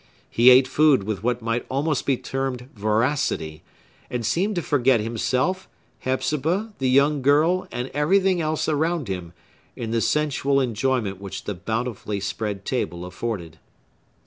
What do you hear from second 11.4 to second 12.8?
the bountifully spread